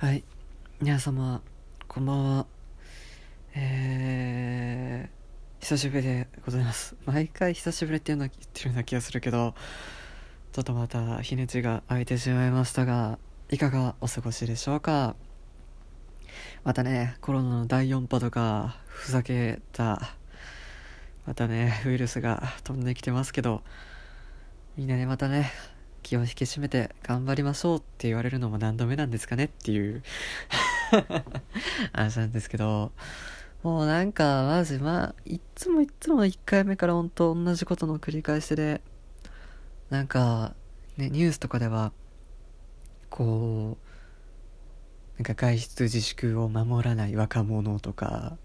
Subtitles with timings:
[0.00, 0.22] はい。
[0.80, 1.42] 皆様
[1.88, 2.46] こんばんは。
[3.56, 6.94] えー、久しぶりでございます。
[7.04, 9.56] 毎回久しぶりっていうのは言ってるような気がするけど
[10.52, 13.18] ちょっとまた日にちが空いてしまいましたが
[13.50, 15.16] いかがお過ごしでしょうか？
[16.62, 20.14] またねコロナの第4波とかふざけた
[21.26, 23.64] またねウイルスが飛んできてますけど
[24.76, 25.50] みんなねまたね
[26.08, 30.02] 気を引き締めて頑張りましょうって言われるのも何度目なんですかねっていう
[31.92, 32.92] 話なんですけど、
[33.62, 38.80] もうなんか、マジ、まあ、いつもいつも1回目から本当同じことの繰り返しで、
[39.90, 40.54] なんか、
[40.96, 41.92] ね、ニュースとかでは、
[43.10, 48.38] こう、なんか外出自粛を守らない若者とか、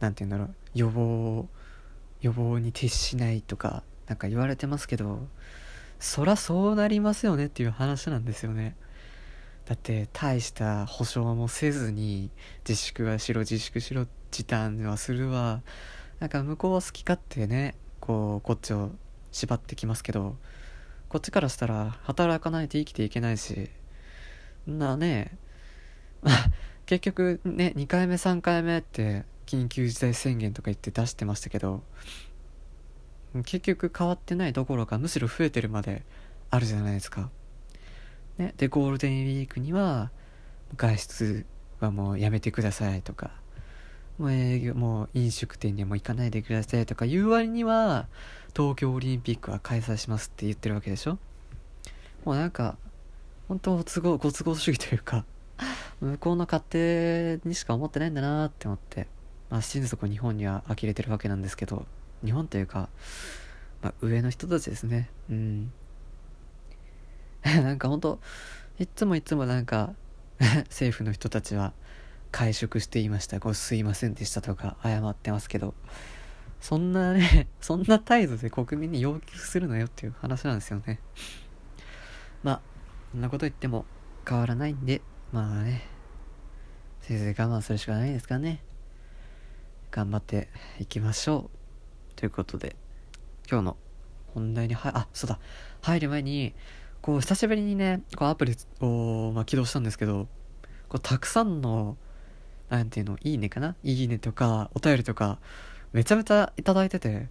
[0.00, 1.48] なんて言うんだろう、予防、
[2.20, 5.26] 予防に徹しないとか、なんか言われてますけど、
[5.98, 8.76] そらそうなりますよねっていう話なんですよね。
[9.66, 12.30] だって大した保証もせずに
[12.66, 15.62] 自粛はしろ自粛しろ時短はするわ。
[16.20, 18.90] なんか向こうは好き勝手ねこうこっちを
[19.30, 20.36] 縛ってきますけど
[21.08, 23.70] こっちからしたら働かないと生きていけないし。
[24.66, 25.36] なね。
[26.86, 31.82] 結局ね2回目3回目って緊急事態宣言とか言って出してましたけど
[33.44, 36.04] 結局変わってないどころかむしろ増えてるまで
[36.50, 37.30] あるじゃないですか。
[38.38, 40.10] ね、でゴールデンウィークには
[40.76, 41.46] 外出
[41.80, 43.32] はもうやめてくださいとか
[44.18, 48.06] もう営業もう飲食店にも行かないでくださいとか言う割には
[48.56, 51.18] 東京オリンピックは開催しますって言ってるわけでしょ
[52.24, 52.76] もうなんか
[53.48, 55.24] 本当都合ご都合主義というか
[56.00, 59.08] 向こうの勝手にしか思ってないんだなって思って
[59.50, 61.86] まあ心底日本には呆れてるわけなんですけど
[62.24, 62.88] 日本というか、
[63.82, 65.10] まあ、上の人たちですね。
[65.30, 65.72] うん。
[67.44, 68.20] なんかほんと
[68.78, 69.94] いつもいつもなんか
[70.68, 71.72] 政府の人たちは
[72.30, 73.38] 会食していました。
[73.38, 75.74] ごすいませんでしたとか謝ってますけど。
[76.60, 80.98] そんなね そんな態度で国民に要求するなよっていう話なんですよね。
[82.42, 82.60] まあ
[83.12, 83.84] そんなこと言っても
[84.26, 85.00] 変わらないんで
[85.32, 85.82] まあね。
[87.00, 88.62] せいぜい我慢するしかないですかね。
[89.90, 91.57] 頑張っていきましょう。
[92.18, 92.74] ということで、
[93.48, 93.76] 今日の
[94.34, 95.38] 本題には、あ、そうだ、
[95.82, 96.52] 入る前に、
[97.00, 100.26] こう、久しぶりにね、こう、アプリを、まあ、起動したんですけど、
[100.88, 101.96] こう、たくさんの、
[102.70, 103.76] なんていうの、いいねかな？
[103.84, 105.38] いいねとか、お便りとか、
[105.92, 107.28] めちゃめちゃいただいてて、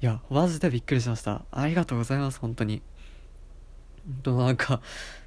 [0.00, 1.44] いや、マジでびっくりしました。
[1.50, 2.80] ありがとうございます、本当に。
[4.22, 4.80] と、なんか、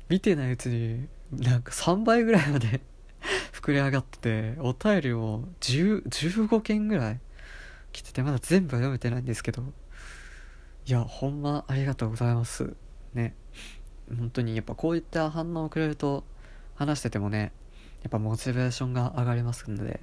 [0.09, 2.81] 見てないうちに、なんか3倍ぐらいまで
[3.53, 7.19] 膨れ上がってて、お便りも10、15件ぐらい
[7.93, 9.63] 来ててまだ全部は読めてないんですけど。
[10.85, 12.75] いやほんまありがとうございます。
[13.13, 13.35] ね。
[14.09, 16.25] 本当にやっぱこういった反応をくれると
[16.75, 17.53] 話しててもね
[18.01, 20.01] やっぱモチベーションが上がりますので、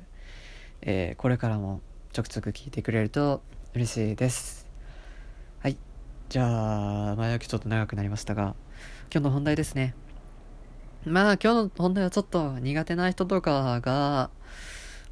[0.81, 3.43] えー、これからもちょくちょく聞いてくれると
[3.75, 4.67] 嬉しいです。
[5.59, 5.77] はい。
[6.31, 8.55] じゃあ前置きちょっと長くなりましたが
[9.13, 9.95] 今日の本題ですね。
[11.05, 14.31] まあ今日の本題はちょっと苦手な人とかが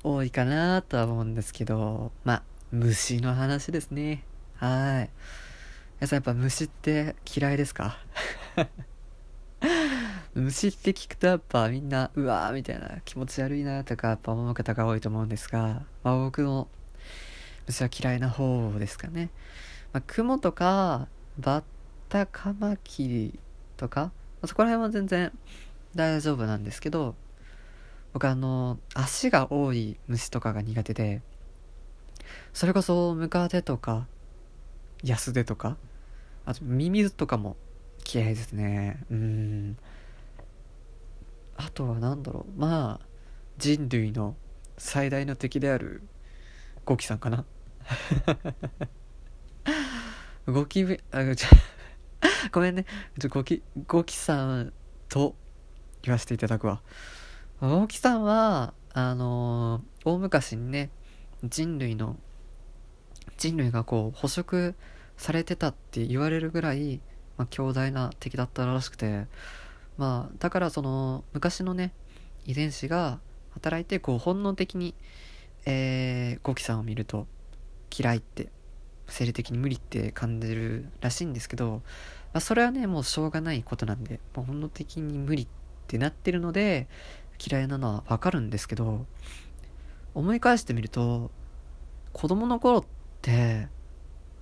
[0.02, 4.24] 多いかなとは思うんですけどまあ虫の話ですね。
[4.56, 5.10] はい。
[6.00, 7.96] 皆さんやっぱ虫って嫌いですか？
[10.34, 16.68] 虫って聞くとやっぱみんな、うわーみたいな気持ち悪いなとかやっぱ思う方が多いと思うんですが、まあ僕も
[17.66, 19.30] 虫は嫌いな方ですかね。
[19.92, 21.08] まあ、雲とか、
[21.38, 21.64] バッ
[22.10, 23.38] タカマキリ
[23.78, 24.12] とか、ま
[24.42, 25.32] あ、そこら辺は全然
[25.94, 27.14] 大丈夫なんですけど、
[28.12, 31.22] 僕あの、足が多い虫とかが苦手で、
[32.52, 34.06] それこそムカデとか
[35.02, 35.76] 安手とか
[36.44, 37.56] あとミミズとかも
[38.10, 39.04] 嫌いですね。
[39.10, 39.76] うん。
[41.56, 42.60] あとは何だろう。
[42.60, 43.06] まあ
[43.58, 44.34] 人類の
[44.78, 46.02] 最大の敵である
[46.84, 47.44] ゴキさんかな。
[50.46, 51.18] ゴキブあ
[52.50, 52.86] ごめんね。
[53.28, 54.72] ゴキゴキさん
[55.08, 55.36] と
[56.02, 56.80] 言わせていただくわ。
[57.60, 60.90] ゴキさんはあのー、大昔にね
[61.44, 62.16] 人類の
[63.36, 64.74] 人類がこう捕食
[65.16, 67.00] されてたって言われるぐらい、
[67.36, 69.26] まあ、強大な敵だったらしくて
[69.96, 71.92] まあだからその昔のね
[72.46, 73.20] 遺伝子が
[73.50, 74.94] 働いてこう本能的に
[75.70, 77.26] えー、ゴキさんを見ると
[77.96, 78.48] 嫌いって
[79.06, 81.82] 生理的に無理って感じるらしいんですけど、
[82.32, 85.48] まあ、それはねもうしょうがないことなんでもう本能的に無理っ
[85.86, 86.88] てなってるので
[87.38, 89.04] 嫌いなのはわかるんですけど
[90.18, 91.30] 思い返してみると
[92.12, 92.84] 子供の頃っ
[93.22, 93.68] て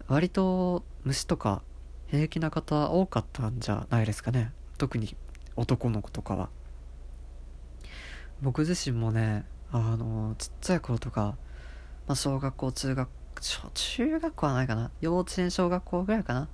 [0.09, 1.63] 割と虫とか
[2.07, 4.53] 平気な方多かったんじゃないですかね。
[4.79, 5.17] 特に
[5.55, 6.49] 男の子とかは。
[8.41, 11.37] 僕自身もねあのちっちゃい頃とか、
[12.07, 13.09] まあ、小学校中学
[13.75, 14.91] 中学校はないかな。
[15.03, 16.49] 幼稚園小学校ぐらいかな。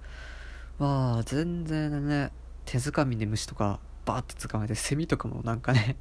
[0.85, 2.33] は全然ね
[2.65, 5.97] 手づかみで虫とかバーって捕まえてセミとかもなんかね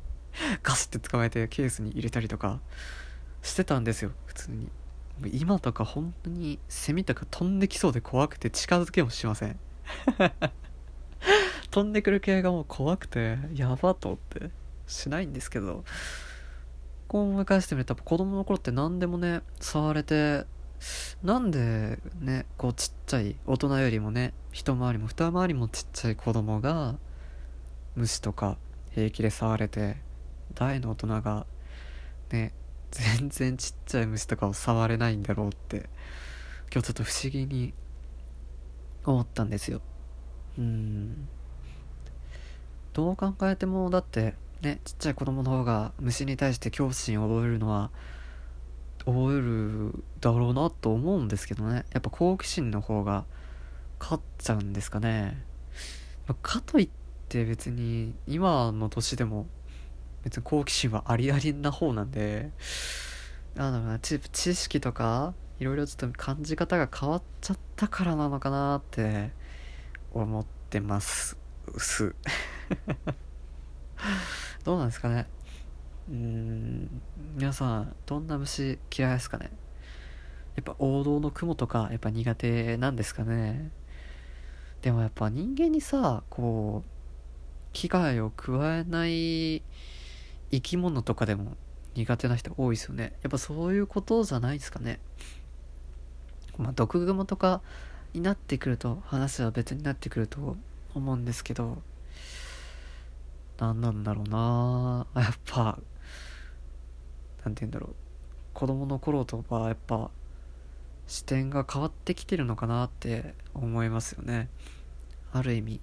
[0.63, 2.61] ガスって捕まえてケースに入れたりとか。
[3.41, 4.69] してたんですよ普通に。
[5.31, 9.59] 今とか本当にセミとか飛んできそうで怖くて近づけもしません。
[11.69, 14.51] 飛んでくる系がもう怖くてやばと思って。
[14.87, 15.83] しないんですけど。
[17.11, 20.45] こう思い返してみると子供の頃って何でもね触れて
[21.23, 26.95] なんでねこうちっちゃい大人よりもね一回りも二回りもちっちゃい子供が
[27.97, 28.57] 虫とか
[28.91, 29.97] 平気で触れて
[30.53, 31.45] 大の大人が
[32.31, 32.53] ね
[32.91, 35.89] 全然ちっちゃい虫とかを触れないんだろうって
[36.71, 37.73] 今日ちょっと不思議に
[39.05, 39.81] 思ったんですよ。
[40.57, 41.27] うん。
[42.93, 47.89] どう考えてもだってねちっちゃい子供の方が虫に対して恐怖心を覚えるのは
[49.05, 51.85] 覚えるだろうなと思うんですけどね。
[51.91, 53.25] やっぱ好奇心の方が
[53.99, 55.43] 勝っちゃうんですかね。
[56.41, 56.89] かといっ
[57.29, 59.47] て別に今の年でも
[60.23, 62.51] 別に好奇心はありありな方なんで
[63.55, 69.31] なんだろうな知知識とかいろいろちょっと感じ方が変わっちゃったからなのかなって
[70.11, 71.37] 思ってます。
[71.77, 72.15] す。
[74.65, 75.27] どうなんですかね。
[76.09, 77.01] うーん
[77.35, 79.51] 皆さんどんな虫嫌いですかね。
[80.55, 83.71] やっぱ王道の雲とかやっぱ苦手なんですかね。
[84.81, 86.89] でもやっぱ人間にさこう
[87.73, 89.61] 危害を加えない
[90.51, 91.55] 生き物とかでも
[91.95, 93.13] 苦手な人多いですよね。
[93.21, 94.99] やっぱそういうことじゃないですかね。
[96.57, 97.61] まあ毒グモとか
[98.13, 100.57] になってくると話は別になってくると
[100.93, 101.81] 思うんですけど
[103.57, 105.07] 何なんだろうな。
[105.21, 105.79] やっぱ
[107.43, 107.95] 何て言うんだろう。
[108.53, 110.11] 子供の頃とはやっぱ
[111.07, 114.49] 視点が変わってきてるのかなって思いますよね。
[115.31, 115.81] ある意味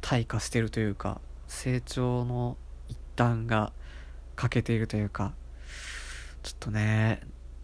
[0.00, 2.56] 退化してるというか成長の
[2.88, 3.72] 一端が
[4.40, 5.34] 欠けているというか
[6.42, 7.20] ちょっとね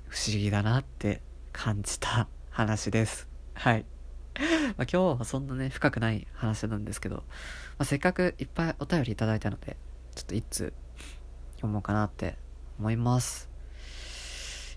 [0.09, 3.29] 不思議だなって感じた 話です。
[3.55, 3.87] はい。
[4.37, 7.23] まあ、今日はそんなね深くない話なんですけど、ま
[7.79, 9.79] あ、せっかくいっぱいお便りいただいたので
[10.15, 10.75] ちょっと一通
[11.55, 12.37] 読もうかなって
[12.79, 13.49] 思います。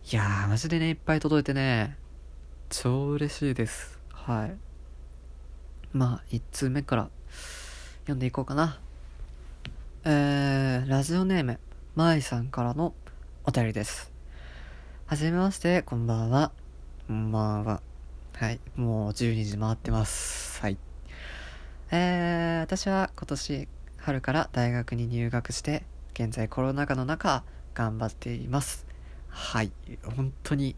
[0.10, 1.98] いやーマジでねいっぱい届いてね
[2.70, 4.00] 超嬉しいです。
[4.14, 4.56] はい。
[5.92, 7.10] まあ1通目から
[8.04, 8.80] 読んでいこうかな。
[10.06, 11.60] えー、ラジオネーム
[12.00, 12.94] まいさんからの
[13.44, 14.14] お便りです。
[15.06, 16.54] はじめましてこんばんは。
[17.08, 17.82] こんばんは。
[18.36, 20.62] はいもう12時回ってます。
[20.62, 20.78] はい。
[21.92, 23.68] えー、私は今年
[23.98, 27.44] 春から大学に入学して現在コロナ禍の中
[27.74, 28.88] 頑張っています。
[29.28, 29.74] はい。
[30.16, 30.78] 本当に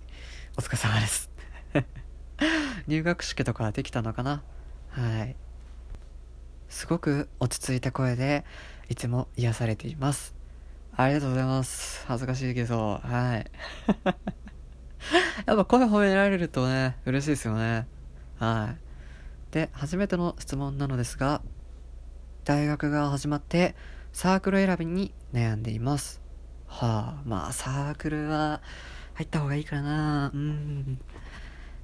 [0.57, 1.29] お疲れ様です。
[2.87, 4.41] 入学式とかできたのかな？
[4.89, 5.35] はい。
[6.67, 8.43] すごく落ち着いた声で
[8.89, 10.40] いつも癒されています。
[11.01, 12.05] ありがとうございます。
[12.07, 12.99] 恥ずかしいけど。
[13.03, 13.51] はい。
[15.45, 17.87] やっぱ声褒められるとね嬉しいですよね。
[18.37, 19.53] はい。
[19.53, 21.41] で初めての質問なのですが
[22.45, 23.75] 大学が始まって
[24.13, 26.21] サークル選びに悩んでいます。
[26.67, 28.61] はあまあサークルは
[29.15, 30.31] 入った方がいいかな。
[30.33, 30.99] うん。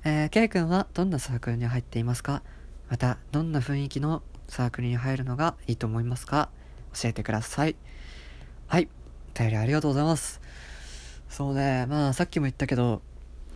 [0.04, 2.44] えー、K 君はどんなサークルに入っていますか？
[2.90, 6.50] またどんな雰囲気のサークルに入るのがいいと思いますか？
[6.94, 7.76] 教えてください。
[8.68, 8.90] はい。
[9.38, 10.42] 便りありがとうございます。
[11.30, 13.02] そうねまあさっきも言ったけど、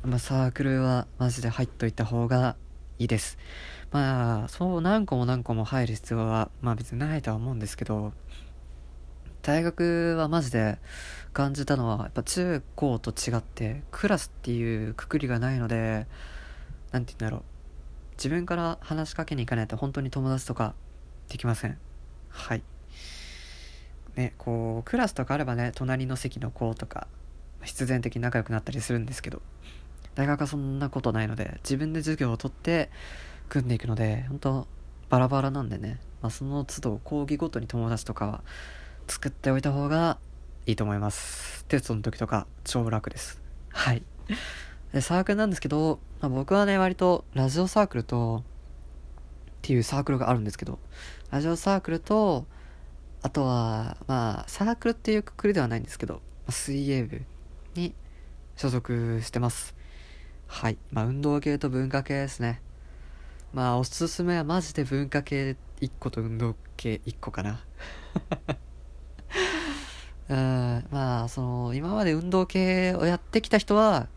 [0.03, 2.55] まあ、サークルはマジで入っといた方が
[2.99, 3.37] いいです。
[3.91, 8.13] まあそう何個も何個も入る必要はまあ別にないとは思うんですけど
[9.41, 10.77] 大学はマジで
[11.33, 16.05] 感じたのはやっぱ中高と違ってクラスっていうくくりがないので
[16.91, 17.43] 何て言うんだろう。
[18.17, 20.75] 自分から話しかけに行かないと本当に友達とか
[21.27, 21.77] できません。
[22.29, 22.61] はい。
[24.15, 27.07] ねこうクラスとかあればね隣の席の子とか
[27.63, 29.41] 必然的に仲良くなったりするんですけど
[30.15, 32.89] 大学はそんなことないので自分で授業を取って
[33.49, 34.67] 組んでいくので本当
[35.09, 38.43] バラバラなんでね、まあ、その都度講義ごとに友達とかは
[39.07, 40.17] 作っておいた方が
[40.65, 41.65] いいと思います。
[41.65, 43.41] テストの時とか超楽です。
[43.69, 44.03] はい。
[44.93, 48.43] でサークルなんですけど、まあ、僕はね割とラジオサークルとっ
[49.61, 50.79] ていうサークルがあるんですけど
[51.29, 52.45] ラジオサークルと
[53.23, 57.21] あとはまあサークルっていうくくりではないんですけど水泳部
[57.75, 57.93] に
[58.55, 59.75] 所属してます。
[60.47, 60.77] はい。
[60.91, 62.61] まあ運動系と文化系ですね。
[63.53, 67.63] まあおすすめはマジで文化系1個と運動系1個かな。
[70.29, 70.87] うん。
[70.91, 74.07] まあ、その今まで運動系をやってきた人は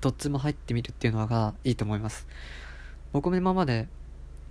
[0.00, 2.26] どっちも入ってみるっていうのがいいと思います。
[3.12, 3.88] 僕も今まで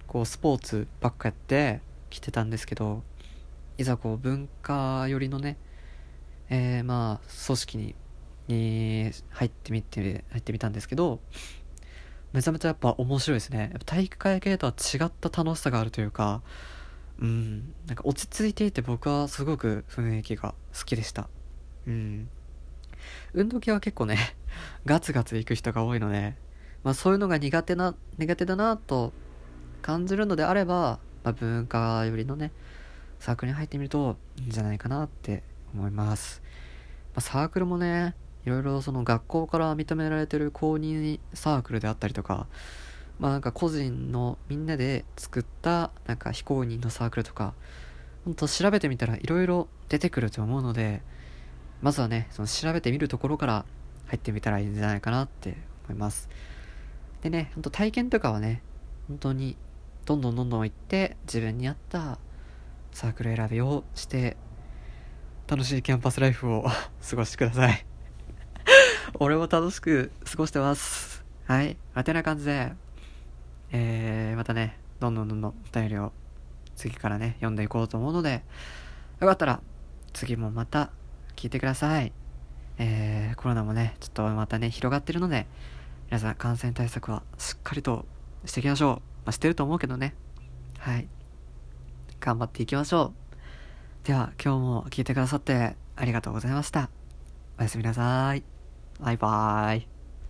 [0.07, 3.03] こうスポーツばっかやってきてたんですけど
[3.77, 5.57] いざこう文化寄りのね
[6.50, 7.96] えー、まあ組織に
[8.48, 11.19] に入ってみて入ってみたんですけど
[12.31, 13.74] めちゃめちゃやっぱ面白いですね。
[13.86, 16.41] 体育会系とは違った楽しさがあるというか
[17.19, 21.29] うんなんか落ち着いていて僕はすごく雰囲気が好きでした。
[21.88, 22.29] うん。
[23.34, 24.17] 運動系は結構ね
[24.86, 26.36] ガツガツ行く人が多いので、
[26.84, 29.13] まあ、そういうのが苦手な苦手だなと
[29.81, 32.51] 感じるのであれば、まあ、文化寄りのね
[33.19, 35.43] サークルに入ってみるといいんじゃないかなって
[35.74, 36.41] 思います、
[37.13, 42.47] まあ、サークルもねいろいろその学校から認められてる公認サークルであったりとか
[43.19, 47.53] まあなんか個人のみんなで作ったなんか非公認のサークルとか
[48.24, 51.01] ほんと調べてみたらいろいろ出てくると思うので
[51.81, 53.65] まずはねその調べてみるところから
[54.07, 55.57] 入ってみたらいいんじゃないかなって
[55.88, 56.29] 思います。
[57.21, 58.62] でねほんと体験とかはね
[59.07, 59.57] 本当に
[60.05, 62.19] どんどんどんどん行って自分に合った
[62.98, 64.38] サークル選びをして
[65.48, 66.66] 楽しいキャンパスライフを
[67.10, 67.86] 過ごしてください
[69.20, 72.74] 俺も楽しく過ごしてますはいあてな感じで
[73.72, 76.13] えー、またね、どんどんどんどんお便りを
[76.75, 78.44] 次からね、読んでいこうと思うので、
[79.20, 79.62] よかったら
[80.13, 80.92] 次もまた
[81.36, 82.13] 聞いてください。
[82.77, 85.48] えー、コロナもね、ちょっとまたね、広がってるので、
[86.06, 88.06] 皆さん感染対策はしっかりと
[88.46, 88.96] していきましょう。
[89.25, 90.16] まあ、してると思うけどね。
[90.80, 91.08] はい。
[92.19, 93.13] 頑張っていきましょ
[94.03, 94.07] う。
[94.07, 96.89] では、今日も聞いてくださってありがとうございました。
[97.59, 98.43] おやすみなさい。
[99.00, 99.97] バイバーイ。